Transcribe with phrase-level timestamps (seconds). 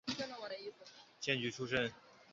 [1.19, 1.93] 荐举出身。